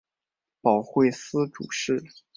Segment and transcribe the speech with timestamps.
[0.61, 2.03] 保惠司主事。